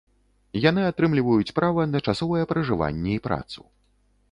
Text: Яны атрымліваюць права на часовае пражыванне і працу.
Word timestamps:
Яны 0.69 0.81
атрымліваюць 0.91 1.55
права 1.59 1.85
на 1.93 2.03
часовае 2.07 2.43
пражыванне 2.55 3.13
і 3.17 3.23
працу. 3.31 3.61